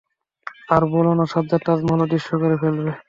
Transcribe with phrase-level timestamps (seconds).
[0.69, 2.91] আর বলো যে সাজ্জাদ তাজমহল অদৃশ্য করে ফেলবে।